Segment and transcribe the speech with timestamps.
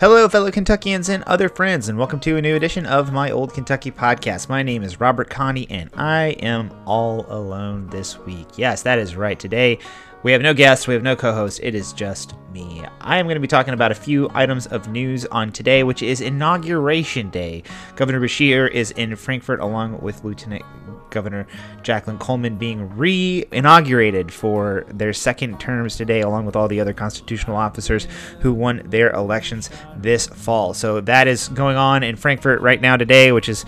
[0.00, 3.52] Hello, fellow Kentuckians and other friends, and welcome to a new edition of my Old
[3.52, 4.48] Kentucky podcast.
[4.48, 8.46] My name is Robert Kahne, and I am all alone this week.
[8.56, 9.38] Yes, that is right.
[9.38, 9.78] Today,
[10.22, 12.84] we have no guests, we have no co host, it is just me.
[13.00, 16.02] I am going to be talking about a few items of news on today, which
[16.02, 17.62] is Inauguration Day.
[17.96, 20.64] Governor Beshear is in Frankfort along with Lieutenant
[21.10, 21.46] Governor
[21.82, 26.92] Jacqueline Coleman being re inaugurated for their second terms today, along with all the other
[26.92, 28.06] constitutional officers
[28.40, 30.74] who won their elections this fall.
[30.74, 33.64] So that is going on in Frankfort right now today, which is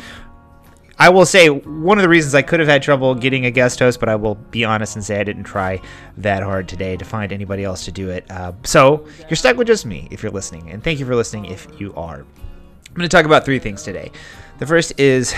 [1.03, 3.81] I will say one of the reasons I could have had trouble getting a guest
[3.81, 5.81] host, but I will be honest and say I didn't try
[6.19, 8.25] that hard today to find anybody else to do it.
[8.31, 11.47] Uh, so you're stuck with just me if you're listening, and thank you for listening
[11.47, 12.19] if you are.
[12.21, 14.13] I'm going to talk about three things today.
[14.61, 15.35] The first is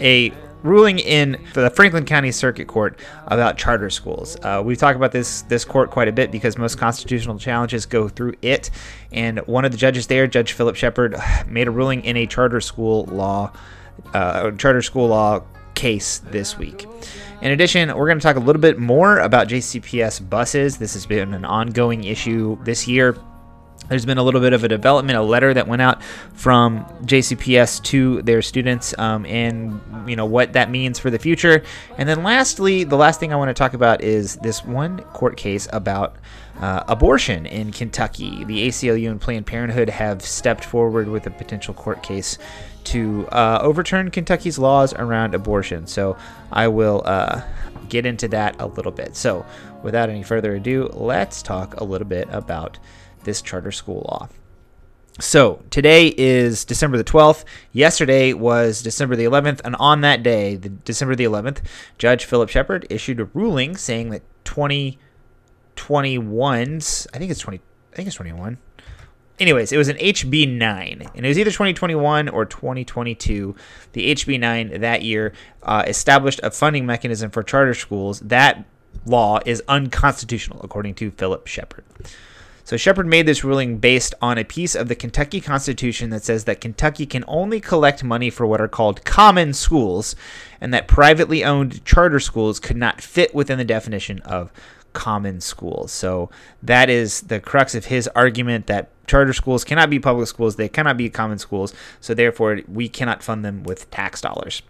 [0.00, 0.32] a
[0.64, 2.98] ruling in the Franklin County Circuit Court
[3.28, 4.36] about charter schools.
[4.42, 8.08] Uh, we've talked about this this court quite a bit because most constitutional challenges go
[8.08, 8.72] through it,
[9.12, 11.14] and one of the judges there, Judge Phillip Shepherd,
[11.46, 13.52] made a ruling in a charter school law,
[14.14, 15.42] uh, charter school law
[15.74, 16.86] case this week.
[17.42, 20.78] In addition, we're going to talk a little bit more about JCPS buses.
[20.78, 23.16] This has been an ongoing issue this year
[23.88, 26.02] there's been a little bit of a development, a letter that went out
[26.34, 31.62] from JCPS to their students, um, and you know what that means for the future.
[31.96, 35.36] And then, lastly, the last thing I want to talk about is this one court
[35.36, 36.16] case about
[36.60, 38.44] uh, abortion in Kentucky.
[38.44, 42.38] The ACLU and Planned Parenthood have stepped forward with a potential court case
[42.84, 45.86] to uh, overturn Kentucky's laws around abortion.
[45.86, 46.16] So
[46.52, 47.42] I will uh,
[47.88, 49.16] get into that a little bit.
[49.16, 49.44] So,
[49.82, 52.78] without any further ado, let's talk a little bit about
[53.24, 54.28] this charter school law.
[55.18, 57.44] So today is December the 12th.
[57.72, 59.62] Yesterday was December the 11th.
[59.64, 61.60] And on that day, the December the 11th,
[61.96, 64.22] Judge Phillip Shepherd issued a ruling saying that
[65.76, 67.60] 2021's, I think it's 20,
[67.92, 68.58] I think it's 21.
[69.38, 73.54] Anyways, it was an HB 9, and it was either 2021 or 2022.
[73.92, 78.20] The HB 9 that year uh, established a funding mechanism for charter schools.
[78.20, 78.64] That
[79.04, 81.84] law is unconstitutional, according to Phillip Shepherd.
[82.64, 86.44] So Shepherd made this ruling based on a piece of the Kentucky Constitution that says
[86.44, 90.16] that Kentucky can only collect money for what are called common schools,
[90.60, 94.50] and that privately owned charter schools could not fit within the definition of
[94.96, 95.92] common schools.
[95.92, 96.30] So
[96.62, 100.70] that is the crux of his argument that charter schools cannot be public schools, they
[100.70, 104.62] cannot be common schools, so therefore we cannot fund them with tax dollars.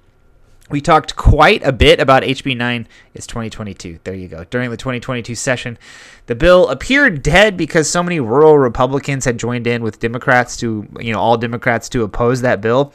[0.68, 2.88] We talked quite a bit about HB 9.
[3.14, 4.00] It's 2022.
[4.02, 4.42] There you go.
[4.44, 5.78] During the 2022 session,
[6.26, 10.88] the bill appeared dead because so many rural Republicans had joined in with Democrats to,
[10.98, 12.92] you know, all Democrats to oppose that bill.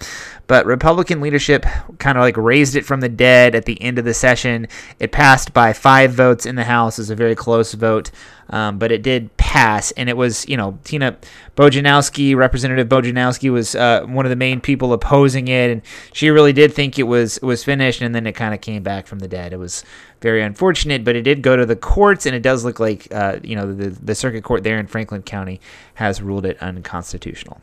[0.48, 1.66] But Republican leadership
[1.98, 4.68] kind of like raised it from the dead at the end of the session.
[5.00, 7.00] It passed by five votes in the House.
[7.00, 8.12] It was a very close vote.
[8.52, 11.18] Um, but it did pass, and it was you know Tina
[11.56, 15.82] Bojanowski, Representative Bojanowski, was uh, one of the main people opposing it, and
[16.12, 19.08] she really did think it was was finished, and then it kind of came back
[19.08, 19.54] from the dead.
[19.54, 19.86] It was
[20.20, 23.40] very unfortunate, but it did go to the courts, and it does look like uh,
[23.42, 25.62] you know the the circuit court there in Franklin County
[25.96, 27.62] has ruled it unconstitutional.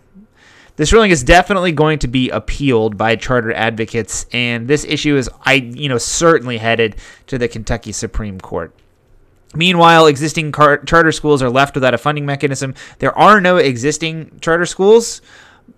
[0.76, 5.28] This ruling is definitely going to be appealed by charter advocates, and this issue is,
[5.42, 6.94] I you know, certainly headed
[7.26, 8.72] to the Kentucky Supreme Court.
[9.54, 12.74] Meanwhile, existing car- charter schools are left without a funding mechanism.
[12.98, 15.22] There are no existing charter schools.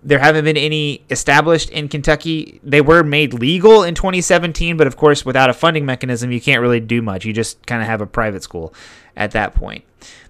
[0.03, 2.59] There haven't been any established in Kentucky.
[2.63, 6.61] They were made legal in 2017, but of course, without a funding mechanism, you can't
[6.61, 7.25] really do much.
[7.25, 8.73] You just kind of have a private school
[9.15, 9.83] at that point.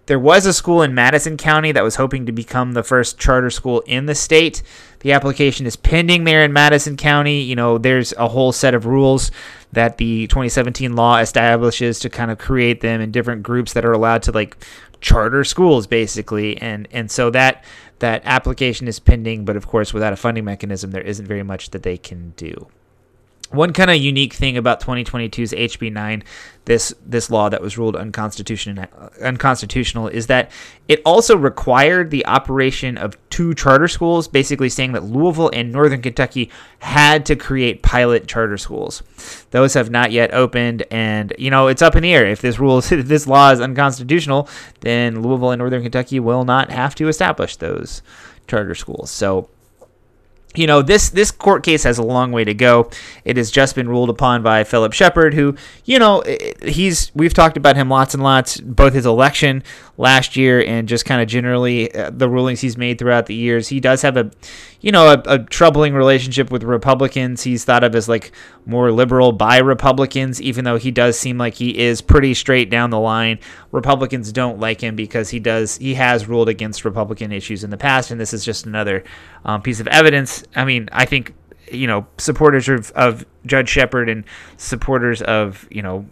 [0.08, 3.50] There was a school in Madison County that was hoping to become the first charter
[3.50, 4.62] school in the state.
[5.00, 7.42] The application is pending there in Madison County.
[7.42, 9.32] You know, there's a whole set of rules
[9.72, 13.94] that the 2017 law establishes to kind of create them in different groups that are
[13.94, 14.58] allowed to like
[15.00, 17.64] charter schools basically and and so that
[18.02, 21.70] that application is pending but of course without a funding mechanism there isn't very much
[21.72, 22.68] that they can do
[23.52, 26.24] one kind of unique thing about 2022's HB 9,
[26.66, 30.52] this this law that was ruled unconstitutional, uh, unconstitutional, is that
[30.88, 36.02] it also required the operation of two charter schools, basically saying that Louisville and Northern
[36.02, 36.50] Kentucky
[36.80, 39.04] had to create pilot charter schools.
[39.52, 42.26] Those have not yet opened, and you know it's up in the air.
[42.26, 44.48] If this rule, if this law is unconstitutional,
[44.80, 48.02] then Louisville and Northern Kentucky will not have to establish those
[48.48, 49.12] charter schools.
[49.12, 49.50] So
[50.56, 52.90] you know this this court case has a long way to go.
[53.24, 55.56] It has just been ruled upon by Phillip Shepherd, who
[55.86, 56.24] you know
[56.64, 59.64] he's we've talked about him lots and lots, both his election
[59.98, 63.68] last year and just kind of generally uh, the rulings he's made throughout the years.
[63.68, 64.32] He does have a
[64.82, 67.44] you know a, a, troubling relationship with Republicans.
[67.44, 68.32] He's thought of as like
[68.66, 72.90] more liberal by Republicans, even though he does seem like he is pretty straight down
[72.90, 73.40] the line.
[73.72, 77.78] Republicans don't like him because he does he has ruled against Republican issues in the
[77.78, 79.04] past, and this is just another
[79.46, 80.44] um, piece of evidence.
[80.56, 81.34] I mean, I think
[81.72, 84.24] you know supporters of, of Judge Shepherd and
[84.58, 86.06] supporters of you know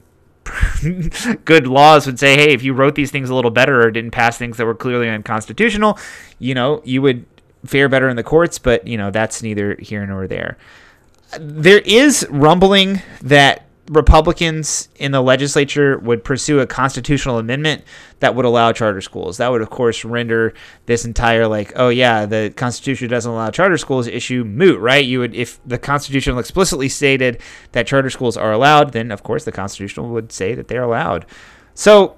[1.45, 4.11] good laws would say, hey, if you wrote these things a little better or didn't
[4.11, 5.97] pass things that were clearly unconstitutional,
[6.39, 7.25] you know, you would
[7.65, 10.57] fare better in the courts, but, you know, that's neither here nor there.
[11.39, 17.83] There is rumbling that Republicans in the legislature would pursue a constitutional amendment
[18.19, 19.37] that would allow charter schools.
[19.37, 20.53] That would, of course, render
[20.85, 25.03] this entire like, oh yeah, the Constitution doesn't allow charter schools issue moot, right?
[25.03, 27.41] You would, if the Constitution explicitly stated
[27.71, 31.25] that charter schools are allowed, then of course the Constitution would say that they're allowed.
[31.73, 32.15] So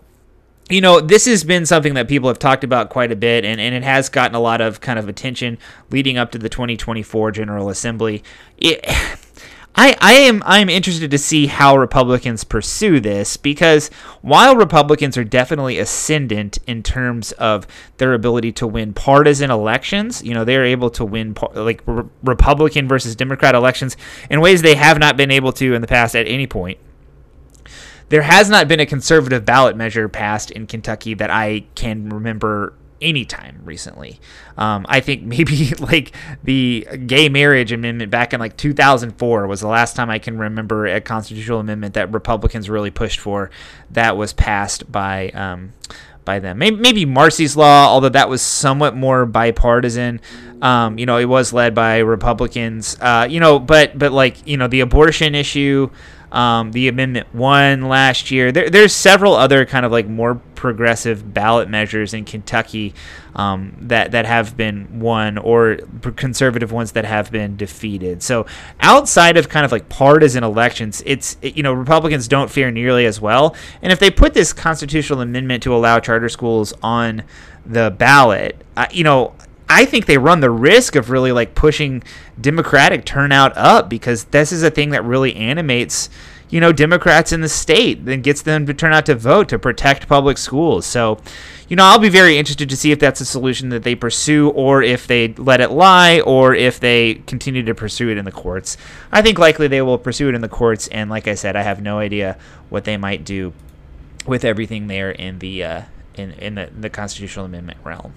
[0.69, 3.59] you know, this has been something that people have talked about quite a bit, and,
[3.59, 5.57] and it has gotten a lot of kind of attention
[5.89, 8.23] leading up to the 2024 General Assembly.
[8.57, 8.85] It,
[9.73, 13.88] I, I am I am interested to see how Republicans pursue this because
[14.21, 17.65] while Republicans are definitely ascendant in terms of
[17.97, 22.88] their ability to win partisan elections, you know they're able to win like re- Republican
[22.88, 23.95] versus Democrat elections
[24.29, 26.77] in ways they have not been able to in the past at any point.
[28.09, 32.73] There has not been a conservative ballot measure passed in Kentucky that I can remember
[33.01, 34.19] anytime recently.
[34.57, 36.13] Um, I think maybe like
[36.44, 40.86] the gay marriage amendment back in like 2004 was the last time I can remember
[40.86, 43.50] a constitutional amendment that Republicans really pushed for
[43.92, 45.30] that was passed by.
[45.30, 45.74] Um,
[46.25, 46.59] by them.
[46.59, 50.21] Maybe, maybe Marsy's Law, although that was somewhat more bipartisan.
[50.62, 52.95] Um, you know, it was led by Republicans.
[53.01, 55.89] Uh, you know, but but like you know the abortion issue,
[56.31, 58.51] um, the amendment One last year.
[58.51, 62.93] There, there's several other kind of like more progressive ballot measures in Kentucky
[63.33, 65.77] um, that that have been won, or
[66.15, 68.21] conservative ones that have been defeated.
[68.21, 68.45] So
[68.79, 73.07] outside of kind of like partisan elections, it's it, you know Republicans don't fare nearly
[73.07, 73.55] as well.
[73.81, 77.23] And if they put this constitutional amendment to allow charter schools on
[77.65, 79.33] the ballot, uh, you know
[79.71, 82.03] I think they run the risk of really like pushing
[82.39, 86.09] Democratic turnout up because this is a thing that really animates,
[86.50, 89.57] you know, Democrats in the state and gets them to turn out to vote to
[89.57, 90.85] protect public schools.
[90.85, 91.21] So,
[91.69, 94.50] you know, I'll be very interested to see if that's a solution that they pursue
[94.50, 98.31] or if they let it lie or if they continue to pursue it in the
[98.31, 98.75] courts.
[99.09, 100.89] I think likely they will pursue it in the courts.
[100.89, 102.38] And like I said, I have no idea
[102.68, 103.53] what they might do
[104.27, 105.81] with everything there in the uh,
[106.15, 108.13] in in the, the constitutional amendment realm.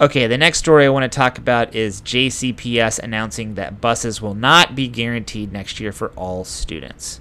[0.00, 4.36] Okay, the next story I want to talk about is JCPS announcing that buses will
[4.36, 7.20] not be guaranteed next year for all students.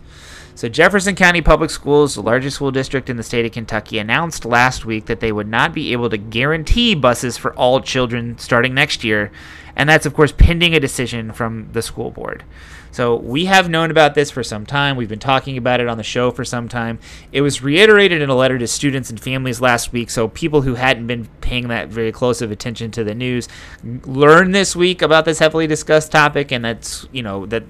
[0.53, 4.45] So, Jefferson County Public Schools, the largest school district in the state of Kentucky, announced
[4.45, 8.75] last week that they would not be able to guarantee buses for all children starting
[8.75, 9.31] next year,
[9.77, 12.43] and that's, of course, pending a decision from the school board.
[12.91, 14.97] So we have known about this for some time.
[14.97, 16.97] We've been talking about it on the show for some time.
[17.31, 20.09] It was reiterated in a letter to students and families last week.
[20.09, 23.47] So people who hadn't been paying that very close of attention to the news
[23.83, 27.63] learned this week about this heavily discussed topic, and that's you know that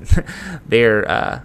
[0.65, 1.41] they're uh,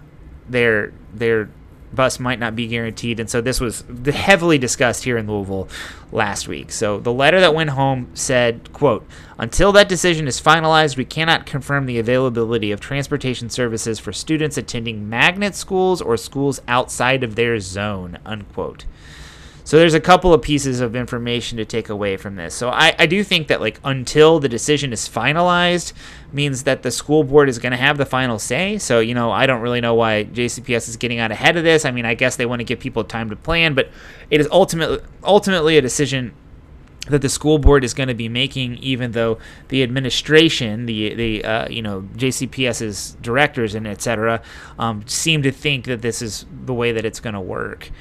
[0.47, 1.49] they're they're
[1.95, 3.19] bus might not be guaranteed.
[3.19, 5.67] And so this was heavily discussed here in Louisville
[6.11, 6.71] last week.
[6.71, 9.05] So the letter that went home said, quote,
[9.37, 14.57] until that decision is finalized, we cannot confirm the availability of transportation services for students
[14.57, 18.85] attending magnet schools or schools outside of their zone, unquote.
[19.65, 22.53] So there's a couple of pieces of information to take away from this.
[22.53, 25.93] So I, I do think that like until the decision is finalized
[26.33, 28.77] means that the school board is going to have the final say.
[28.77, 31.85] So you know I don't really know why JCPS is getting out ahead of this.
[31.85, 33.89] I mean I guess they want to give people time to plan, but
[34.29, 36.33] it is ultimately ultimately a decision
[37.09, 41.43] that the school board is going to be making, even though the administration, the the
[41.43, 44.41] uh, you know JCPS's directors and etc.
[44.79, 47.91] Um, seem to think that this is the way that it's going to work.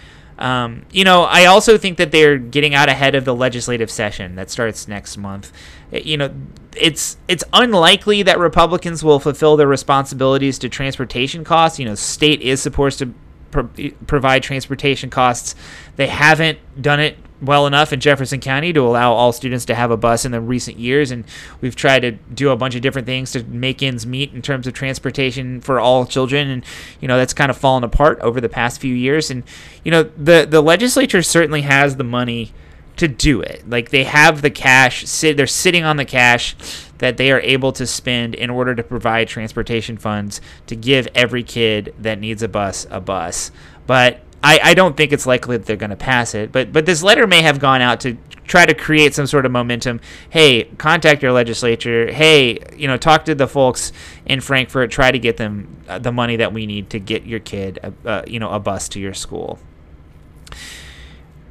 [0.42, 4.34] Um, you know, I also think that they're getting out ahead of the legislative session
[4.34, 5.52] that starts next month.
[5.92, 6.34] Uh, you know,
[6.76, 11.78] it's it's unlikely that Republicans will fulfill their responsibilities to transportation costs.
[11.78, 13.14] You know, state is supposed to
[13.52, 13.70] pro-
[14.08, 15.54] provide transportation costs.
[15.94, 19.90] They haven't done it well enough in Jefferson County to allow all students to have
[19.90, 21.24] a bus in the recent years, and
[21.60, 24.66] we've tried to do a bunch of different things to make ends meet in terms
[24.66, 26.64] of transportation for all children, and
[27.00, 29.30] you know that's kind of fallen apart over the past few years.
[29.30, 29.42] And
[29.84, 32.52] you know the the legislature certainly has the money
[32.96, 33.68] to do it.
[33.68, 36.54] Like they have the cash, sit, they're sitting on the cash
[36.98, 41.42] that they are able to spend in order to provide transportation funds to give every
[41.42, 43.50] kid that needs a bus a bus.
[43.86, 46.50] But I, I don't think it's likely that they're going to pass it.
[46.52, 49.52] But but this letter may have gone out to try to create some sort of
[49.52, 50.00] momentum.
[50.30, 52.10] Hey, contact your legislature.
[52.10, 53.92] Hey, you know, talk to the folks
[54.26, 54.90] in Frankfort.
[54.90, 58.08] Try to get them uh, the money that we need to get your kid, a,
[58.08, 59.58] uh, you know, a bus to your school.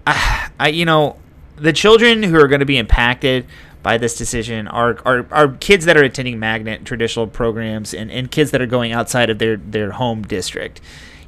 [0.05, 1.17] I, I you know,
[1.55, 3.45] the children who are going to be impacted
[3.83, 8.29] by this decision are, are, are kids that are attending magnet traditional programs and, and
[8.29, 10.81] kids that are going outside of their, their home district.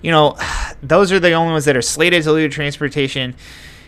[0.04, 0.38] You know,
[0.84, 3.34] those are the only ones that are slated to lose transportation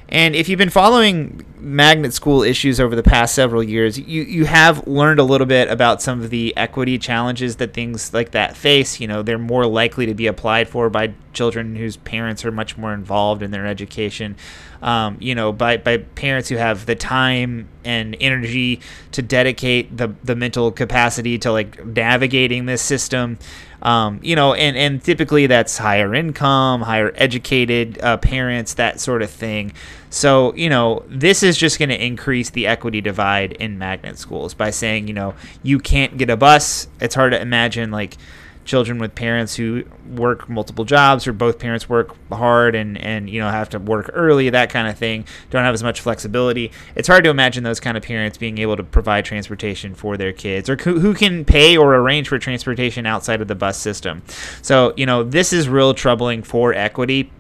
[0.08, 4.46] and if you've been following magnet school issues over the past several years, you, you
[4.46, 8.56] have learned a little bit about some of the equity challenges that things like that
[8.56, 9.00] face.
[9.00, 12.78] You know, they're more likely to be applied for by children whose parents are much
[12.78, 14.36] more involved in their education.
[14.84, 18.82] Um, you know, by, by parents who have the time and energy
[19.14, 23.40] to dedicate the, the mental capacity to like navigating this system.
[23.86, 29.22] Um, you know, and, and typically that's higher income, higher educated uh, parents, that sort
[29.22, 29.74] of thing.
[30.10, 34.56] So, you know, this is just going to increase the equity divide in magnet schools
[34.56, 36.88] by saying, you know, you can't get a bus.
[37.00, 38.18] It's hard to imagine, like,
[38.66, 43.40] children with parents who work multiple jobs or both parents work hard and and you
[43.40, 46.72] know have to work early that kind of thing don't have as much flexibility.
[46.96, 50.34] It's hard to imagine those kind of parents being able to provide transportation for their
[50.34, 54.24] kids or who, can pay or arrange for transportation outside of the bus system.
[54.62, 57.32] So you know this is real troubling for equity.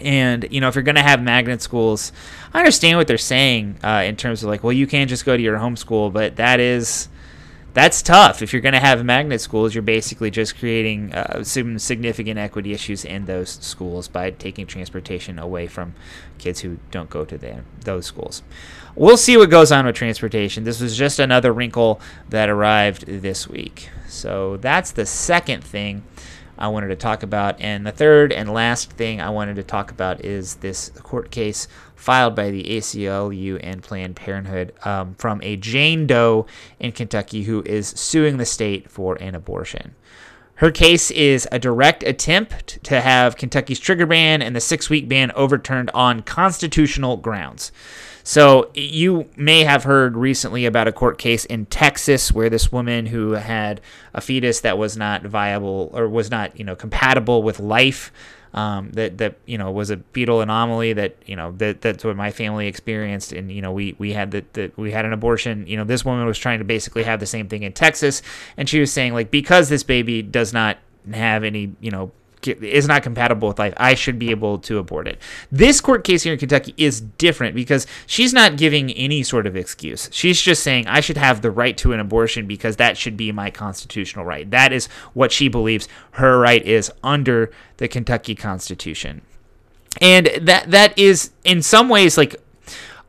[0.00, 2.10] And you know if you're going to have magnet schools
[2.54, 5.36] i understand what they're saying uh, in terms of like well you can't just go
[5.36, 7.10] to your home school but that is
[7.72, 8.42] that's tough.
[8.42, 12.72] If you're going to have magnet schools, you're basically just creating uh, some significant equity
[12.72, 15.94] issues in those schools by taking transportation away from
[16.38, 18.42] kids who don't go to those schools.
[18.96, 20.64] We'll see what goes on with transportation.
[20.64, 23.90] This was just another wrinkle that arrived this week.
[24.08, 26.02] So that's the second thing
[26.60, 27.60] I wanted to talk about.
[27.60, 31.66] And the third and last thing I wanted to talk about is this court case
[31.96, 36.46] filed by the ACLU and Planned Parenthood um, from a Jane Doe
[36.78, 39.94] in Kentucky who is suing the state for an abortion.
[40.60, 45.08] Her case is a direct attempt to have Kentucky's trigger ban and the six week
[45.08, 47.72] ban overturned on constitutional grounds.
[48.30, 53.06] So you may have heard recently about a court case in Texas where this woman
[53.06, 53.80] who had
[54.14, 58.12] a fetus that was not viable or was not, you know, compatible with life.
[58.54, 62.16] Um, that that you know was a fetal anomaly that you know that that's what
[62.16, 65.68] my family experienced and you know we we had that that we had an abortion
[65.68, 68.22] you know this woman was trying to basically have the same thing in Texas
[68.56, 70.78] and she was saying like because this baby does not
[71.12, 72.10] have any you know
[72.46, 73.74] is not compatible with life.
[73.76, 75.20] I should be able to abort it.
[75.50, 79.56] This court case here in Kentucky is different because she's not giving any sort of
[79.56, 80.08] excuse.
[80.12, 83.32] She's just saying I should have the right to an abortion because that should be
[83.32, 84.50] my constitutional right.
[84.50, 89.22] That is what she believes her right is under the Kentucky Constitution.
[90.00, 92.36] And that that is in some ways like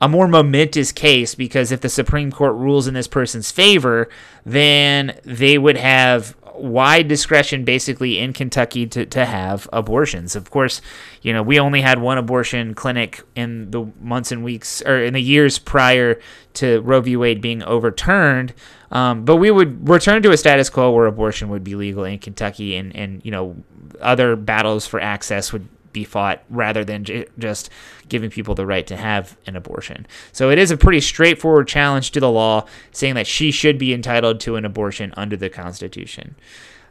[0.02, 4.10] a more momentous case because if the Supreme Court rules in this person's favor,
[4.44, 10.36] then they would have wide discretion basically in Kentucky to, to have abortions.
[10.36, 10.82] Of course,
[11.22, 15.14] you know, we only had one abortion clinic in the months and weeks or in
[15.14, 16.20] the years prior
[16.56, 17.16] to Roe v.
[17.16, 18.54] Wade being overturned.
[18.92, 22.20] Um, but we would return to a status quo where abortion would be legal in
[22.20, 23.56] Kentucky and, and you know,
[24.02, 27.70] other battles for access would be fought rather than j- just
[28.10, 30.06] giving people the right to have an abortion.
[30.32, 33.94] So it is a pretty straightforward challenge to the law saying that she should be
[33.94, 36.36] entitled to an abortion under the Constitution.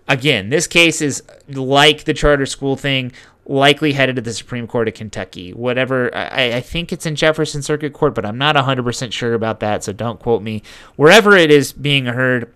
[0.09, 3.13] Again, this case is like the charter school thing,
[3.47, 5.53] likely headed to the Supreme Court of Kentucky.
[5.53, 9.61] Whatever, I, I think it's in Jefferson Circuit Court, but I'm not 100% sure about
[9.61, 10.63] that, so don't quote me.
[10.97, 12.53] Wherever it is being heard,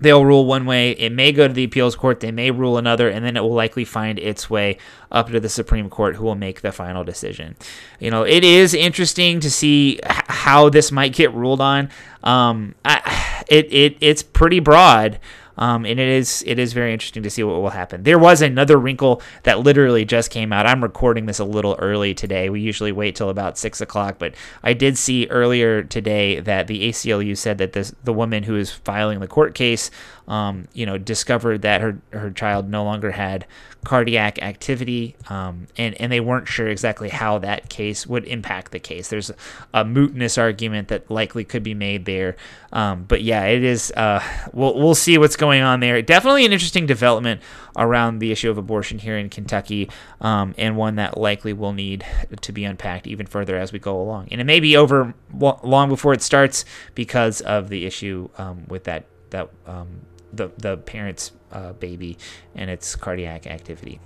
[0.00, 0.92] they'll rule one way.
[0.92, 2.20] It may go to the appeals court.
[2.20, 4.78] They may rule another, and then it will likely find its way
[5.10, 7.56] up to the Supreme Court, who will make the final decision.
[7.98, 11.90] You know, it is interesting to see how this might get ruled on.
[12.22, 15.18] Um, I, it, it it's pretty broad.
[15.58, 18.02] Um, and it is it is very interesting to see what will happen.
[18.02, 20.66] There was another wrinkle that literally just came out.
[20.66, 22.50] I'm recording this a little early today.
[22.50, 26.88] We usually wait till about six o'clock, but I did see earlier today that the
[26.88, 29.90] ACLU said that this the woman who is filing the court case,
[30.28, 33.46] um, you know, discovered that her her child no longer had
[33.84, 38.80] cardiac activity, um, and and they weren't sure exactly how that case would impact the
[38.80, 39.08] case.
[39.08, 39.30] There's
[39.72, 42.36] a, mootness argument that likely could be made there,
[42.72, 43.90] um, but yeah, it is.
[43.92, 46.02] Uh, we'll we'll see what's going going on there.
[46.02, 47.40] Definitely an interesting development
[47.76, 49.88] around the issue of abortion here in Kentucky,
[50.20, 52.04] um, and one that likely will need
[52.40, 54.28] to be unpacked even further as we go along.
[54.30, 56.64] And it may be over long before it starts
[56.94, 59.88] because of the issue um, with that that um,
[60.36, 62.18] the the parent's uh, baby
[62.54, 64.00] and its cardiac activity.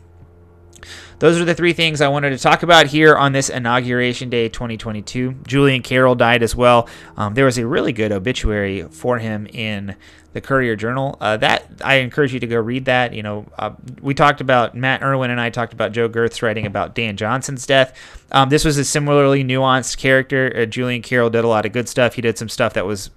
[1.18, 4.48] Those are the three things I wanted to talk about here on this inauguration day
[4.48, 5.34] 2022.
[5.46, 6.88] Julian Carroll died as well.
[7.16, 9.96] Um, there was a really good obituary for him in
[10.32, 11.18] the Courier Journal.
[11.20, 13.12] Uh, that I encourage you to go read that.
[13.12, 16.66] You know, uh, we talked about Matt Irwin and I talked about Joe Gerth's writing
[16.66, 17.94] about Dan Johnson's death.
[18.32, 20.52] Um, this was a similarly nuanced character.
[20.56, 22.14] Uh, Julian Carroll did a lot of good stuff.
[22.14, 23.10] He did some stuff that was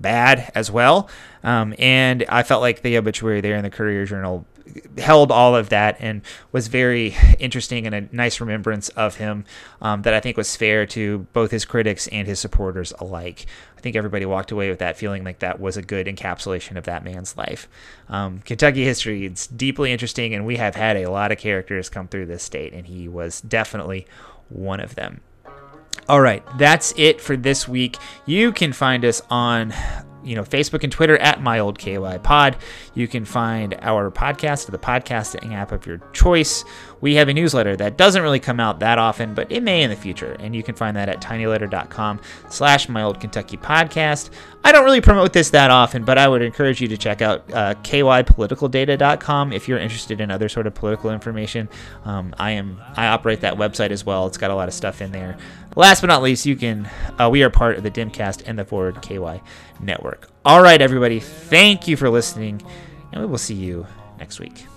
[0.00, 1.08] bad as well.
[1.42, 4.46] Um, and I felt like the obituary there in the Courier Journal
[4.98, 9.44] held all of that and was very interesting and a nice remembrance of him
[9.80, 13.46] um, that I think was fair to both his critics and his supporters alike.
[13.76, 16.84] I think everybody walked away with that feeling like that was a good encapsulation of
[16.84, 17.68] that man's life.
[18.08, 22.08] Um, Kentucky history, it's deeply interesting, and we have had a lot of characters come
[22.08, 24.06] through this state, and he was definitely
[24.48, 25.20] one of them.
[26.08, 27.96] All right, that's it for this week.
[28.26, 29.72] You can find us on
[30.28, 32.56] you know, Facebook and Twitter at My Old KY Pod.
[32.94, 36.64] You can find our podcast, or the podcasting app of your choice.
[37.00, 39.90] We have a newsletter that doesn't really come out that often, but it may in
[39.90, 40.36] the future.
[40.40, 44.30] And you can find that at tinyletter.com slash my old Kentucky podcast.
[44.64, 47.50] I don't really promote this that often, but I would encourage you to check out
[47.52, 51.68] uh, kypoliticaldata.com if you're interested in other sort of political information.
[52.04, 54.26] Um, I am I operate that website as well.
[54.26, 55.38] It's got a lot of stuff in there.
[55.78, 58.64] Last but not least, you can uh, we are part of the Demcast and the
[58.64, 59.40] Forward KY
[59.80, 60.28] network.
[60.44, 62.60] All right, everybody, thank you for listening,
[63.12, 63.86] and we will see you
[64.18, 64.67] next week.